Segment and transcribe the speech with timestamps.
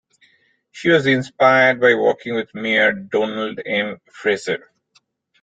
[0.71, 4.01] She was inspired by working with mayor Donald M.
[4.11, 4.71] Fraser.